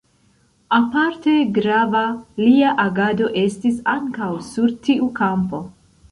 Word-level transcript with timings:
Aparte 0.75 1.33
grava 1.57 2.01
lia 2.43 2.71
agado 2.83 3.27
estis 3.41 3.77
ankaŭ 3.93 4.31
sur 4.47 4.73
tiu 4.89 5.11
kampo. 5.21 5.61